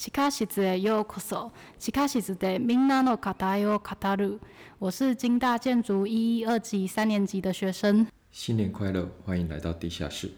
[0.00, 1.52] 地下室へようこそ。
[1.78, 4.40] 地下室でみんなの课题を语る。
[4.78, 8.06] 我是金大建筑一一二级三年级的学生。
[8.32, 10.30] 新年快乐，欢迎来到地下室。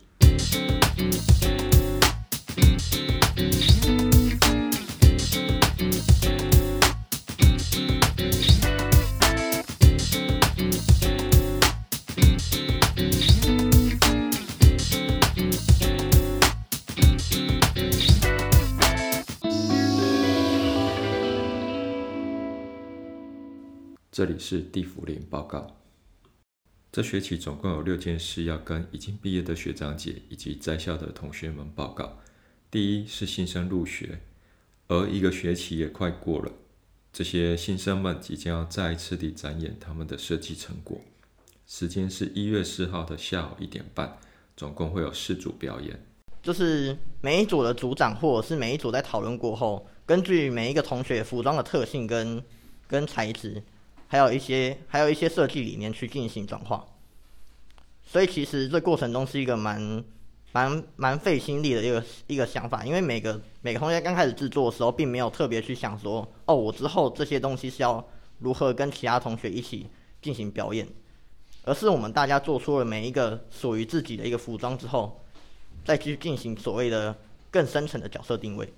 [24.12, 25.74] 这里是地缚灵报告。
[26.92, 32.18] 这学期总共有六件事要跟已经毕业的学长姐以及在校的同学们报告。
[32.70, 34.20] 第一是新生入学，
[34.88, 36.52] 而一个学期也快过了，
[37.10, 41.00] 这些新生们即将要再一次地展演他们的设计成果。
[41.66, 44.18] 时间是一月四号的下午一点半，
[44.54, 45.98] 总共会有四组表演。
[46.42, 52.44] 就是每一组的组长或者是每一组在讨论过后，根据每一个同学服装的特性跟
[52.86, 53.62] 跟材质。
[54.12, 56.86] 还有一些，还有一些设计理念去进行转化，
[58.04, 60.04] 所以其实这过程中是一个蛮、
[60.52, 68.06] 蛮、蛮费心力的一个一个想法，因为每个每个同学刚开始制作的时候，并没有特别去想说，哦，我之后这些东西是要
[68.40, 69.88] 如何跟其他同学一起
[70.20, 70.86] 进行表演，
[71.64, 75.24] 而是我们大家做出了每一个属于自己的一个服装之后，
[75.86, 77.16] 再去进行所谓的
[77.50, 78.74] 更深层的角色定位。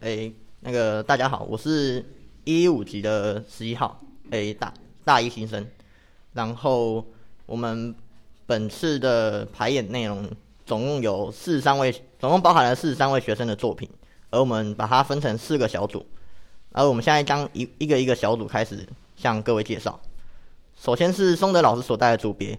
[0.00, 2.04] 哎，那个大家好，我是。
[2.50, 4.72] 一五级的十一号，诶、大
[5.04, 5.66] 大一新生。
[6.32, 7.04] 然后
[7.46, 7.94] 我们
[8.46, 10.30] 本次的排演内容
[10.64, 13.88] 总共有四十三位，总共包含了四十三位学生的作品，
[14.30, 16.06] 而我们把它分成四个小组。
[16.72, 20.00] 而我们现在将一一个一个小组开始向各位介绍。
[20.78, 22.58] 首先是松德老师所带的组别，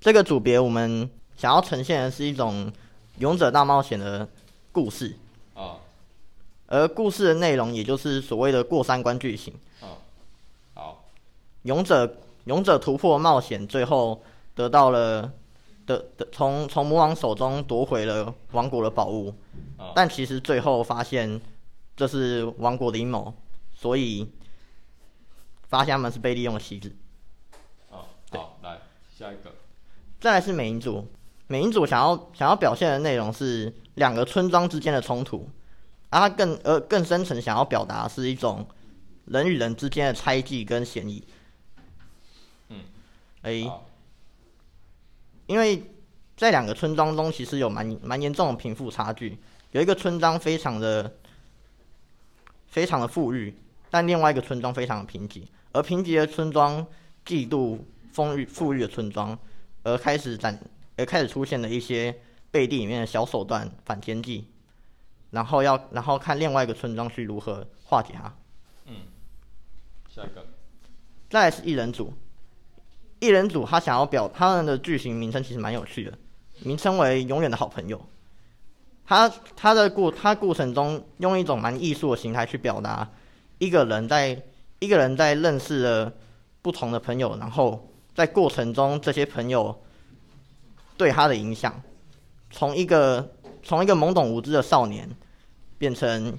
[0.00, 2.72] 这个组别我们想要呈现的是一种
[3.18, 4.26] 勇者大冒险的
[4.72, 5.14] 故事。
[6.72, 9.52] 而故事的内容，也就是所谓的过三关剧情。
[9.82, 9.98] 哦，
[10.72, 11.04] 好。
[11.64, 14.22] 勇者勇者突破冒险，最后
[14.54, 15.30] 得到了
[15.84, 19.34] 得得从从魔王手中夺回了王国的宝物。
[19.76, 19.92] 哦。
[19.94, 21.38] 但其实最后发现
[21.94, 23.34] 这是王国的阴谋，
[23.74, 24.26] 所以
[25.68, 26.90] 发现他们是被利用的棋子。
[27.90, 28.78] 哦，好，来
[29.14, 29.52] 下一个。
[30.18, 31.06] 再来是美影组，
[31.48, 35.46] 美影组想要想要表现的内容是两个村庄之间的冲突。
[36.12, 38.66] 而它更呃更深层想要表达是一种
[39.24, 41.26] 人与人之间的猜忌跟嫌疑。
[42.68, 42.80] 嗯，
[43.40, 43.52] 哎，
[45.46, 45.82] 因为
[46.36, 49.38] 在两个村庄中，其实有蛮蛮严重的贫富差距。
[49.70, 51.16] 有一个村庄非常的
[52.66, 53.56] 非常的富裕，
[53.90, 55.46] 但另外一个村庄非常的贫瘠。
[55.72, 56.86] 而贫瘠的村庄
[57.24, 57.78] 嫉妒
[58.12, 59.38] 丰裕富裕的村庄，
[59.82, 60.60] 而开始展
[60.98, 62.14] 而开始出现了一些
[62.50, 64.46] 背地里面的小手段反间计。
[65.32, 68.32] 然后要，然后看另外一个村庄去如何化解它。
[68.86, 68.94] 嗯，
[70.08, 70.46] 下一个。
[71.28, 72.12] 再来是一人组，
[73.18, 76.16] 一人组他想要表他们的剧情名称其实蛮有趣的，
[76.60, 78.00] 名称为“永远的好朋友”。
[79.04, 83.10] 他他的过他过程中用一种蛮艺术的形态去表达
[83.58, 84.40] 一个人在
[84.78, 86.12] 一个人在认识了
[86.60, 89.82] 不同的朋友，然后在过程中这些朋友
[90.96, 91.82] 对他的影响，
[92.50, 93.32] 从一个
[93.62, 95.08] 从一个懵懂无知的少年。
[95.78, 96.38] 变成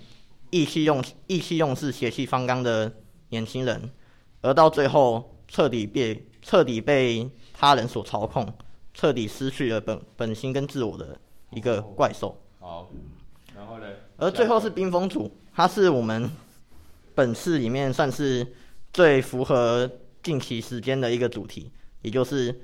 [0.51, 2.89] 意气用意气用事、血气方刚的
[3.28, 3.91] 年轻人，
[4.39, 8.53] 而到最后彻底被彻底被他人所操控，
[8.94, 11.19] 彻底失去了本本心跟自我的
[11.51, 12.41] 一个怪兽。
[12.61, 12.89] 好，
[13.53, 13.85] 然后呢？
[14.16, 16.31] 而最后是冰封组，它是我们
[17.13, 18.47] 本次里面算是
[18.94, 19.91] 最符合
[20.22, 21.69] 近期时间的一个主题，
[22.01, 22.61] 也就是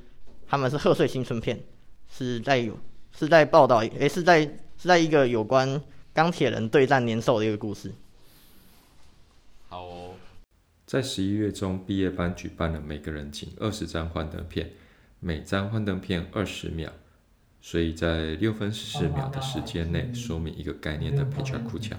[0.48, 1.62] 他们是贺岁新春片，
[2.08, 2.78] 是在有
[3.20, 4.40] 是在报道，诶，是在
[4.78, 5.82] 是在一个有关。
[6.14, 7.94] 钢铁人对战年兽的一个故事。
[9.68, 10.14] 好哦，
[10.86, 14.72] 在十一月中，毕业班举办了每个人请二十张幻灯片，
[15.20, 16.90] 每张幻灯片二十秒，
[17.60, 21.98] 所以在六分十四秒的时间内说明一个概念的佩恰库恰。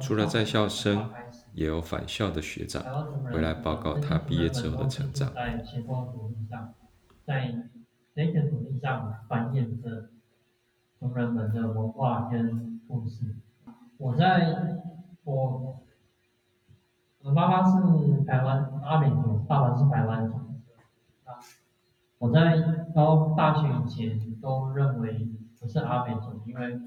[0.00, 1.10] 除了在校生，
[1.52, 2.82] 也有返校的学长
[3.30, 5.32] 回来报告他毕业之后的成长。
[5.34, 6.74] 在前方土地上，
[7.26, 7.54] 在
[8.14, 10.10] 那片土地上繁衍着
[11.02, 12.70] 同人们的文化跟。
[12.88, 13.36] 故事，
[13.96, 14.82] 我在
[15.24, 15.80] 我
[17.22, 20.34] 我妈妈是台湾阿美族，爸爸是台湾族。
[22.18, 22.60] 我在
[22.94, 25.26] 高大学以前都认为
[25.62, 26.78] 我是阿美族，因为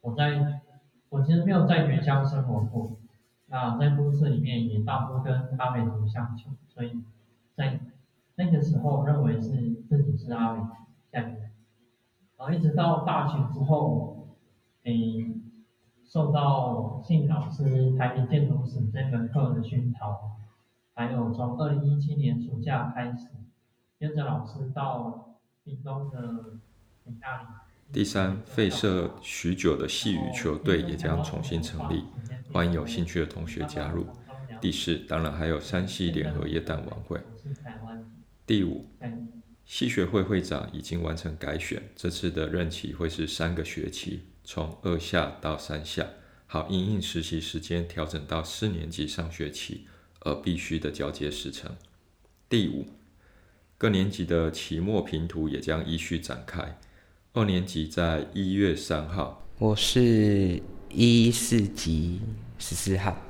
[0.00, 0.62] 我在
[1.10, 2.96] 我其实没有在原乡生活过。
[3.48, 7.04] 那在都市里面也大部分跟阿美族相处，所以
[7.54, 7.78] 在
[8.36, 9.50] 那个时候认为是
[9.86, 10.68] 自己是阿美族，
[11.12, 11.30] 这样。
[12.38, 14.14] 然后一直到大学之后。
[14.84, 15.26] 诶，
[16.04, 20.38] 受到信老师台北建筑史这门课的熏陶，
[20.94, 23.26] 还有从二零一七年暑假开始，
[23.98, 25.34] 跟着老师到
[25.64, 26.20] 屏东的
[27.02, 27.48] 屏大里。
[27.92, 32.04] 第三，废设许久的系羽球队也将重新成立，
[32.52, 34.06] 欢迎有兴趣的同学加入。
[34.60, 37.20] 第四，当然还有山系联合耶诞晚会。
[38.46, 38.86] 第五，
[39.66, 46.08] 系学会会长已经完成改选，这次的任期会是三个学期，从二下到三下，
[46.46, 49.86] 好因应实习时间调整到四年级上学期
[50.20, 51.76] 而必须的交接时程。
[52.48, 52.86] 第五，
[53.76, 56.78] 各年级的期末评图也将依序展开。
[57.32, 62.20] 二年级在一月三号，我是一四级
[62.56, 63.20] 十四号，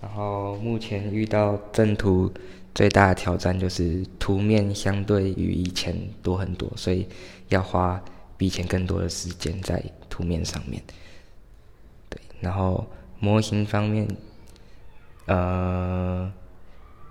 [0.00, 2.32] 然后目前遇到正图
[2.74, 7.06] 最大的挑战就是图面相对于以前多很多，所以
[7.48, 8.02] 要花
[8.36, 10.82] 比以前更多的时间在图面上面。
[12.10, 12.86] 对，然后
[13.18, 14.06] 模型方面，
[15.24, 16.30] 呃，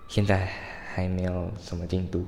[0.08, 0.46] 现在
[0.94, 2.26] 还没有什么进度。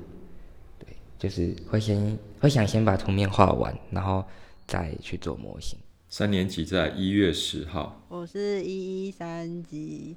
[0.80, 0.88] 对
[1.18, 4.24] 就是会先会想先把图面画完，然后
[4.66, 5.78] 再去做模型。
[6.08, 10.16] 三年级在一月十号，我是一一三级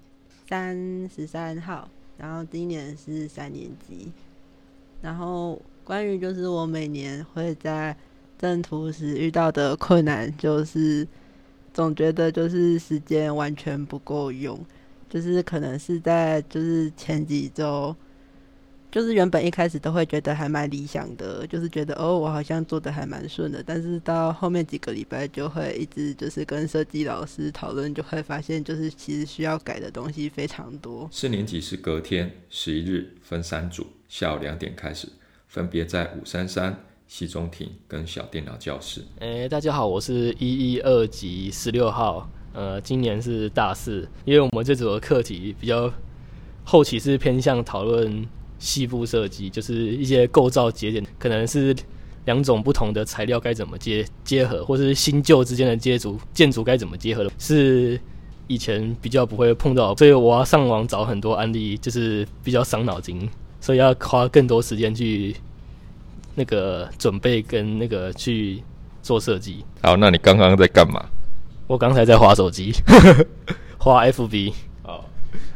[0.51, 1.87] 三十三号，
[2.17, 4.11] 然后今年是三年级。
[5.01, 7.95] 然后关于就是我每年会在
[8.37, 11.07] 征途时遇到的困难，就是
[11.73, 14.59] 总觉得就是时间完全不够用，
[15.09, 17.95] 就是可能是在就是前几周。
[18.91, 31.07] 就是原本一开始都会觉得还蛮理想的，就是觉得哦，我好像做的还蛮顺的，但是到后面几个礼拜就会一直就是跟设计老师讨论，就会发现就是其实需要改的东西非常多。
[31.09, 35.07] 四年级是隔天十一日分三组，下午两点开始，
[35.47, 36.77] 分别在五三三、
[37.07, 38.99] 西中庭跟小电脑教室。
[39.19, 45.89] 哎、欸，大家好，我是一一二级十六号，呃，今年是大四，因为我们这组的课题比较
[46.65, 48.27] 后期是偏向讨论。
[48.61, 51.75] 细部设计就是一些构造节点，可能是
[52.25, 57.99] 两种不同的材料该怎么结结合，或是新旧之间的接触建筑该怎么结合的，是
[58.45, 63.27] 以前比较不会碰到，所以我要上网找很多案例，就是比较伤脑筋，
[63.59, 65.35] 所以要花更多时间去
[66.35, 68.61] 那个准备跟那个去
[69.01, 69.65] 做设计。
[69.81, 71.03] 好，那你刚刚在干嘛？
[71.65, 72.71] 我刚才在划手机，
[73.79, 74.53] 划 FB。
[74.83, 75.03] 哦，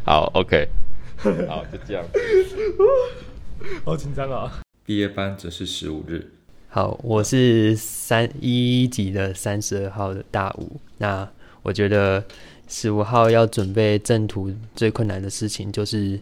[0.03, 0.67] 好，OK。
[1.47, 2.05] 好，就这样。
[3.83, 4.61] 好紧张啊！
[4.85, 6.31] 毕业班则是十五日。
[6.69, 10.79] 好，我是三一级的三十二号的大五。
[10.97, 11.27] 那
[11.63, 12.23] 我觉得
[12.67, 16.19] 十五号要准备正途最困难的事情，就是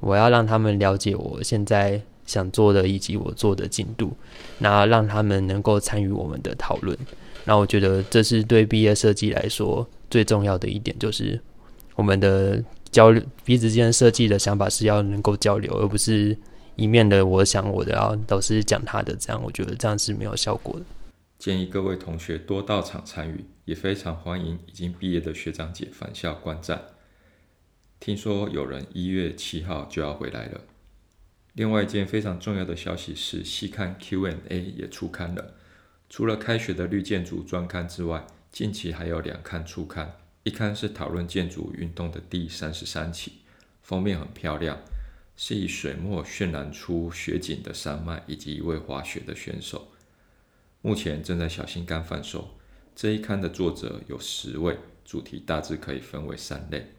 [0.00, 4.12] 我要让他们了解我现在想做的以及我做的进度，
[4.58, 6.98] 那让他们能够参与我们的讨论。
[7.44, 11.40] 那我觉得这是对毕业设计来说最重要的一点，就是
[11.94, 12.62] 我们的。
[12.90, 16.36] 交流彼此之间设计的想法是要能够交流，而不是
[16.76, 20.84] 一面的我想我的，然后老师讲他的，这样我觉得这样是没有效果的。
[21.38, 26.82] 建议各位同学多到场参与，也非常欢迎已经毕业的学长姐返校观战。
[27.98, 30.60] 听说有人一月七号就要回来了。
[31.54, 35.54] 另外一件非常重要的消息是，系刊 Q&A 也出刊了。
[36.08, 40.16] 除了开学的绿建筑专刊之外，近期还有两刊出刊。
[40.42, 43.40] 一刊是讨论建筑运动的第三十三期，
[43.82, 44.80] 封面很漂亮，
[45.36, 49.88] 是以水墨渲染出雪景的山脉以及一位滑雪的选手。
[50.80, 52.56] 目前正在小心肝贩售。
[52.96, 56.92] 这一刊的作者有十位，主题大致可以分为三类。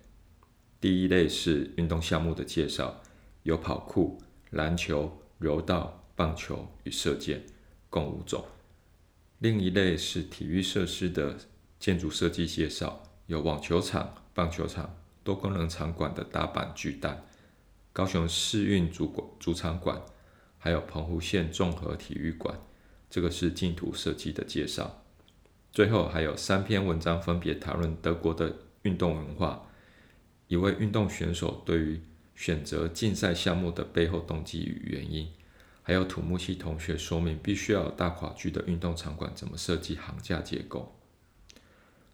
[0.80, 3.04] 第一类是运动项目的介绍，
[3.44, 4.20] 有跑酷、
[4.52, 7.44] 篮球、柔道、棒球与射箭，
[7.90, 8.44] 共五种。
[9.40, 11.38] 另一类是体育设施的
[11.80, 13.04] 建筑设计介绍。
[13.32, 17.24] 有网球场、棒球场、多功能场馆的大阪巨蛋、
[17.94, 20.02] 高雄市运主馆主场馆，
[20.58, 22.54] 还有澎湖县综合体育馆，
[23.10, 25.02] 这个是竞图设计的介绍。
[25.72, 29.66] 最后还有三篇文章，分别讨论德国的运动文化，
[30.50, 32.02] 一位运动选手对于
[32.36, 35.32] 选择竞赛项目的背后动机与原因，
[35.84, 40.94] 还有土木系同学说明必须要有大跨距的运动场馆怎么设计桁架结构。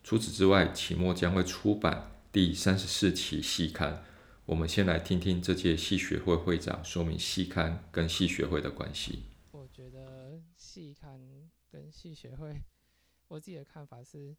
[0.08, 4.06] 除此之外，期末将会出版第三十四期细刊。
[4.46, 9.24] 我们先来听听这届系学会会长说明系刊跟系学会的关系。
[9.52, 12.56] 我觉得系刊跟系学会，
[13.28, 14.34] 我自己的看法是，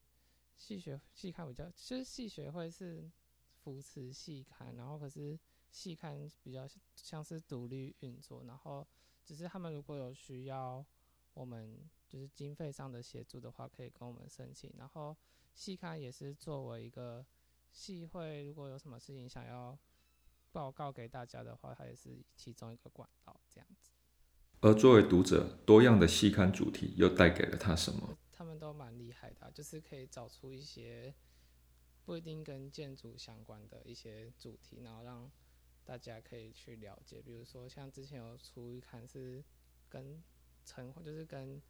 [0.56, 3.06] 系学系刊比较，其实系学会是
[3.62, 5.38] 扶持系刊，然后可是
[5.70, 8.88] 系刊比较像是独立运作，然后
[9.22, 10.82] 只是他们如果有需要
[11.34, 14.72] 我们就是经费上的协助的话，可以跟我们申请。
[14.78, 15.14] 然后
[15.58, 17.26] 系刊也是作为一个
[17.72, 19.76] 系会，如果有什么事情想要
[20.52, 23.90] 报告给大家的话，它也是其中一个管道这样子。
[24.60, 28.16] 而作为读者，多样的细刊主题又带给了他什么？
[28.30, 31.12] 他们都蛮厉害的啊，就是可以找出一些
[32.04, 35.28] 不一定跟建筑相关的一些主题，然后让
[35.84, 37.20] 大家可以去了解。
[37.20, 39.44] 比如说，像之前有出一刊是
[39.88, 40.22] 跟
[40.64, 41.60] 城，就是跟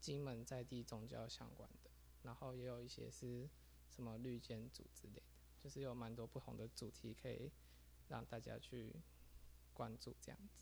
[0.00, 1.85] 金门在地宗教相关的，
[2.26, 3.48] 然后也有一些是
[3.88, 5.22] 什么绿建组之类的，
[5.62, 7.50] 就是有蛮多不同的主题可以
[8.08, 8.94] 让大家去
[9.72, 10.60] 关注这样子。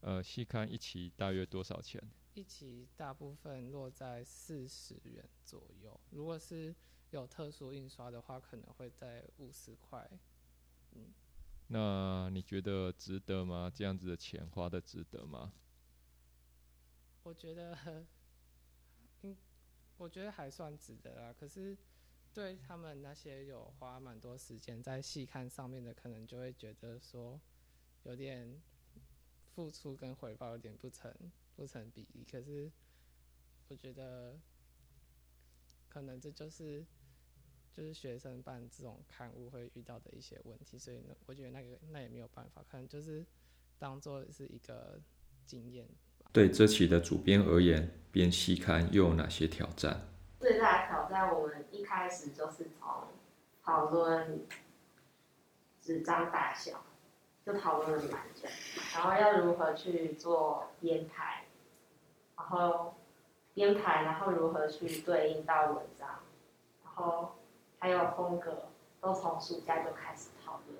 [0.00, 2.02] 呃，细看一期大约多少钱？
[2.34, 6.74] 一期大部分落在四十元左右，如果是
[7.10, 10.08] 有特殊印刷的话，可能会在五十块。
[10.92, 11.12] 嗯，
[11.68, 13.70] 那你觉得值得吗？
[13.74, 15.52] 这样子的钱花的值得吗？
[17.22, 18.06] 我觉得，嗯，
[19.98, 21.34] 我觉得还算值得啊。
[21.38, 21.76] 可是
[22.32, 27.40] 对他们那些有花蛮多时间在细看上面的，可能就会觉得说
[28.04, 28.60] 有点
[29.54, 31.14] 付出跟回报有点不成。
[31.56, 32.70] 不成比例，可是
[33.68, 34.38] 我觉得
[35.88, 36.84] 可能这就是
[37.72, 43.24] 就是学生办这种刊物会遇到的一些问题，所以呢，我觉得那个那也没有办法，可能就是
[43.78, 45.00] 当做是一个
[45.46, 45.88] 经验。
[46.36, 50.02] 对这期的主编而言，编系刊又有哪些挑战？
[50.38, 52.86] 最大的挑战，我们一开始就是从
[53.64, 54.46] 讨论
[55.82, 56.84] 纸张大小，
[57.42, 58.46] 就讨论了蛮久，
[58.94, 61.44] 然后要如何去做编排。
[62.36, 62.94] 然后
[63.54, 66.06] 编排，然后如何去对应到文章，
[66.84, 67.34] 然后
[67.78, 68.68] 还有风格，
[69.00, 70.78] 都从暑假就开始讨论，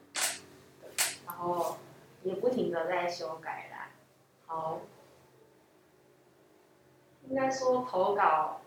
[1.25, 1.78] 然后
[2.22, 3.88] 也不停的在修改啦。
[4.44, 4.82] 好，
[7.28, 8.61] 应该说投稿，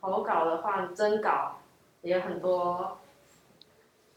[0.00, 1.58] 投稿的话，征稿
[2.02, 2.98] 也有很多，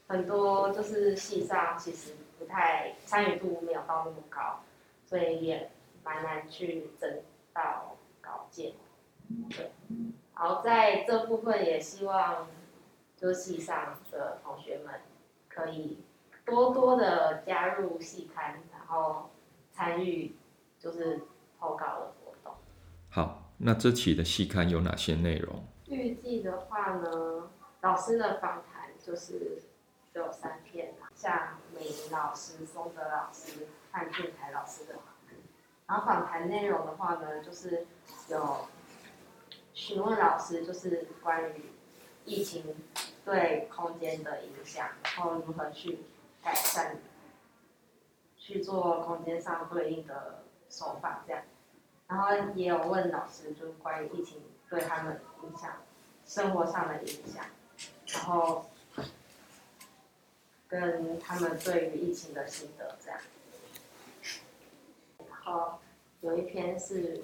[0.08, 4.60] 很多就是戏上其实不太参与度没有到那么高，
[5.06, 5.70] 所以也
[6.02, 7.20] 蛮难去征
[7.52, 7.96] 到。
[8.26, 8.72] 稿件，
[9.50, 9.70] 对，
[10.34, 12.48] 然后在这部分也希望，
[13.18, 14.94] 就戏上的同学们
[15.46, 15.98] 可以
[16.46, 19.28] 多多的加入戏刊，然后
[19.74, 20.34] 参与
[20.78, 21.20] 就是
[21.60, 22.13] 投稿的。
[23.58, 25.64] 那这期的细刊有哪些内容？
[25.86, 27.50] 预计的话呢，
[27.82, 29.62] 老师的访谈就是
[30.14, 35.36] 有三篇，像美玲老师、松德老师、范俊凯老师的访谈。
[35.86, 37.86] 然后访谈内容的话呢，就是
[38.28, 38.66] 有
[39.72, 41.70] 询问老师，就是关于
[42.24, 42.64] 疫情
[43.24, 46.00] 对空间的影响，然后如何去
[46.42, 46.96] 改善，
[48.36, 51.42] 去做空间上对应的手法这样。
[52.06, 55.72] 然后也有问老师，就是关于疫情对他们影响，
[56.26, 57.44] 生活上的影响，
[58.06, 58.66] 然后
[60.68, 63.20] 跟他们对于疫情的心得这样。
[65.18, 65.78] 然后
[66.20, 67.22] 有一篇是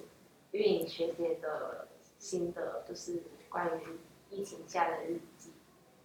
[0.52, 3.98] 运营学姐的心得，就是关于
[4.30, 5.52] 疫情下的日记。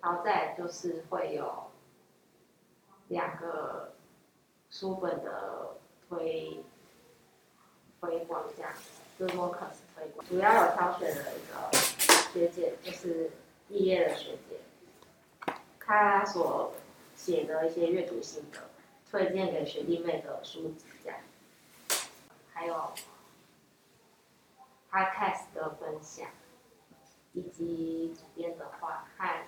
[0.01, 1.71] 然后再就是会有
[3.07, 3.93] 两个
[4.69, 5.77] 书本的
[6.07, 6.63] 推
[7.99, 8.71] 推广，这样
[9.17, 10.27] 就是说可是推广。
[10.27, 11.77] 主要有挑选了一个
[12.33, 13.31] 学姐，就是
[13.67, 16.73] 毕业的学姐，她所
[17.15, 18.59] 写的一些阅读心得，
[19.09, 21.19] 推荐给学弟妹的书籍这样。
[22.53, 22.93] 还有
[24.91, 26.27] Podcast 的分享，
[27.33, 29.45] 以及主编的话和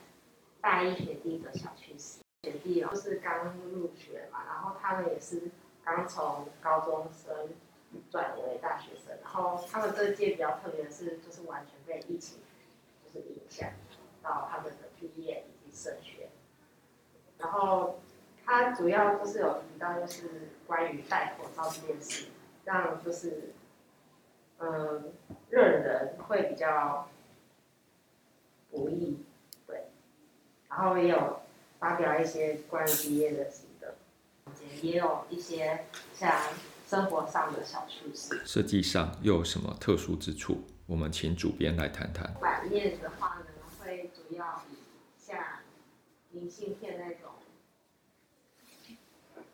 [0.59, 2.19] 大一学弟的小趣事。
[2.43, 5.49] 学弟哦，就是刚入学嘛，然后他们也是
[5.83, 7.49] 刚从高中生
[8.11, 12.39] 转为大学生，然后他们这届比较特别的是，就是完全被疫情
[13.03, 13.69] 就是影响
[14.21, 16.29] 到他们的毕业以及升学。
[17.37, 17.99] 然后
[18.45, 22.27] 他主要就是有提到，就是关于戴口罩这件事。
[22.65, 23.53] 让就是，
[24.59, 25.13] 嗯，
[25.49, 27.07] 认人会比较
[28.69, 29.23] 不易，
[29.65, 29.85] 对。
[30.67, 31.39] 然后也有
[31.79, 33.95] 发表一些关于毕业的心得，
[34.81, 36.29] 也有一些像
[36.87, 38.41] 生活上的小趣事。
[38.45, 40.63] 设计上又有什么特殊之处？
[40.85, 42.33] 我们请主编来谈谈。
[42.39, 43.45] 版面的话呢，
[43.77, 44.75] 会主要以
[45.19, 45.59] 像
[46.31, 47.33] 明信片那种，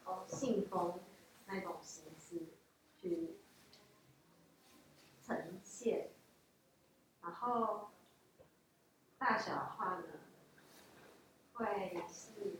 [0.05, 0.99] 哦，信封
[1.47, 2.45] 那种形式。
[3.01, 3.35] 去
[5.27, 6.07] 呈现，
[7.21, 7.89] 然后
[9.17, 10.03] 大小的话呢，
[11.51, 11.65] 会
[12.09, 12.55] 是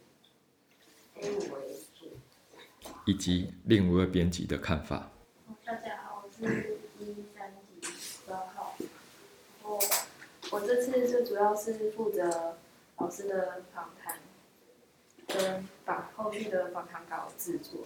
[1.16, 1.83] A 五。
[3.06, 5.10] 以及另一位编辑的看法。
[5.66, 8.78] 大家好，我是一三级十二号。
[9.62, 9.80] 我
[10.52, 12.58] 我这次就主要是负责
[12.98, 14.18] 老师的访谈
[15.28, 17.82] 跟把后续的访谈稿制作，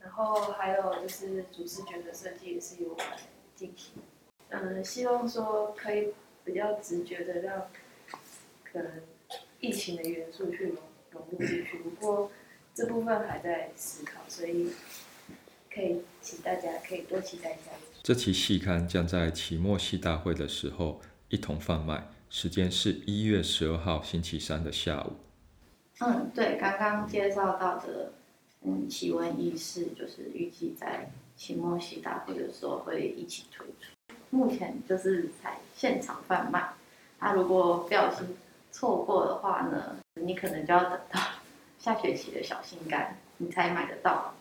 [0.00, 3.18] 然后还有就是主视觉的设计也是由我来
[3.54, 4.02] 进行。
[4.48, 7.68] 嗯，希望说可以比较直觉的让
[8.64, 9.02] 可能
[9.60, 10.76] 疫情的元素去融
[11.10, 12.32] 融入进去，不过
[12.78, 14.70] 这部分还在思考，所以
[15.68, 17.72] 可以请大家可以多期待一下。
[18.04, 25.14] 这期戏刊将在期末系大会的时候一同贩卖，时间是一月十二号星期三的下午。
[25.98, 28.12] 嗯，对，刚刚介绍到的，
[28.62, 34.14] 嗯，奇闻异事就是预计在期末系大会的时候会一起推出。
[34.30, 36.74] 目前就是在现场贩卖，
[37.18, 38.36] 那、啊、如果不小心
[38.70, 41.20] 错过的话呢，你可能就要等到
[41.88, 44.34] 下学期的小心肝，你才买得到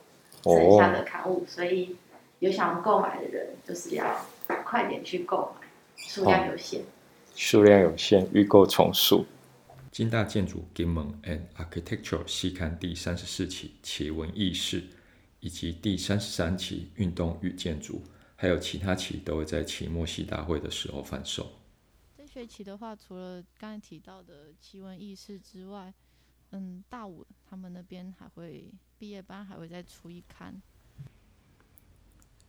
[0.43, 1.45] 剩下的刊物。
[1.47, 1.95] 所以
[2.39, 4.25] 有想要购买的人，就是要
[4.65, 6.81] 快点去购买，数量有限。
[7.33, 9.25] 数量有限，预购从速。
[9.93, 14.83] 金大建筑 Gimon and Architecture 系刊第三十四期奇闻异事，
[15.39, 18.01] 以及第三十三期运动与建筑。
[18.35, 21.49] 还有其他期都会在期末系大会的时候贩售。
[22.17, 25.93] 这学期的话，除了刚才提到的奇闻异事之外，
[26.51, 30.61] 嗯，大五他们那边还会毕业班还会再出一刊。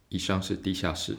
[0.09, 1.17] 以上是地下室，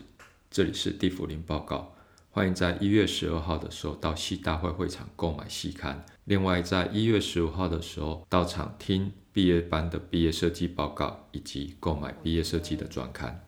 [0.50, 1.96] 这里是地府林报告。
[2.32, 6.06] 欢迎在一月十二号的时候到系大会会场购买系刊。
[6.26, 13.46] 另外，在一月十五号的时候到场听毕业班的毕业设计报告，以及购买毕业设计的专刊。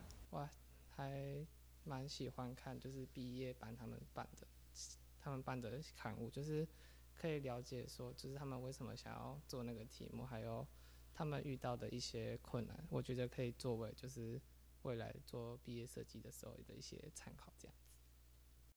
[1.84, 4.46] 蛮喜欢看，就是毕业班他们办的，
[5.20, 6.66] 他们办的刊物，就是
[7.22, 10.66] 可以了解说，就是他们为什么想要做那个题目，还有
[11.14, 14.42] 他们遇到的一些困难，我觉得可以作为就是
[14.82, 17.76] 未来做毕业设计的时候的一些参考，这样。